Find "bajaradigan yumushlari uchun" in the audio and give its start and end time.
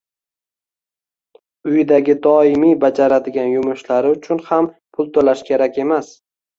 2.87-4.45